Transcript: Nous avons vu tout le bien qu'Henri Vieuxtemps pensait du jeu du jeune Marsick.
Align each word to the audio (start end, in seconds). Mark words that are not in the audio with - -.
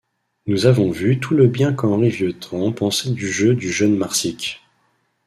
Nous 0.47 0.65
avons 0.65 0.89
vu 0.89 1.19
tout 1.19 1.35
le 1.35 1.45
bien 1.45 1.73
qu'Henri 1.75 2.09
Vieuxtemps 2.09 2.71
pensait 2.71 3.11
du 3.11 3.27
jeu 3.31 3.53
du 3.53 3.71
jeune 3.71 3.95
Marsick. 3.95 4.63